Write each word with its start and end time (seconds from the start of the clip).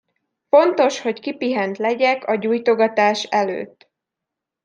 Fontos, 0.49 1.01
hogy 1.01 1.19
kipihent 1.19 1.77
legyek 1.77 2.23
a 2.27 2.35
gyújtogatás 2.35 3.23
előtt. 3.23 3.89